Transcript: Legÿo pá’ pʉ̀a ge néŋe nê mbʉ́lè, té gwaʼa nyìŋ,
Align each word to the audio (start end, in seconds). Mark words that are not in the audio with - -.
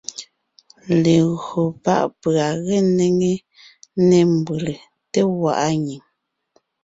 Legÿo 1.03 1.61
pá’ 1.83 1.95
pʉ̀a 2.21 2.47
ge 2.65 2.77
néŋe 2.97 3.31
nê 4.07 4.19
mbʉ́lè, 4.35 4.75
té 5.11 5.19
gwaʼa 5.37 5.67
nyìŋ, 5.85 6.03